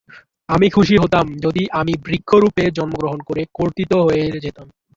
আমি 0.49 0.67
খুশি 0.69 0.95
হতাম 0.97 1.25
যদি 1.37 1.63
আমি 1.71 1.93
বৃক্ষ 2.05 2.29
রূপে 2.35 2.63
জন্মগ্রহণ 2.71 3.19
করে 3.23 3.41
কর্তিত 3.53 3.91
হয়ে 4.05 4.25
যেতাম। 4.45 4.67